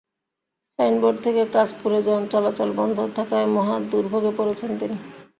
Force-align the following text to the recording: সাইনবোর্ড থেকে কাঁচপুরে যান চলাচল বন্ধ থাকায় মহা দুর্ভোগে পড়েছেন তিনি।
সাইনবোর্ড 0.79 1.17
থেকে 1.23 1.41
কাঁচপুরে 1.53 1.99
যান 2.03 2.21
চলাচল 2.27 2.69
বন্ধ 2.77 2.97
থাকায় 3.17 3.47
মহা 3.47 3.75
দুর্ভোগে 3.91 4.31
পড়েছেন 4.37 4.71
তিনি। 4.79 4.97